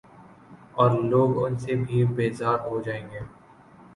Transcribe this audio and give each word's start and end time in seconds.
اورلوگ 0.77 1.31
ان 1.43 1.57
سے 1.57 1.75
بھی 1.75 2.03
بیزار 2.15 2.57
ہوجائیں 2.61 3.05
گے۔ 3.11 3.19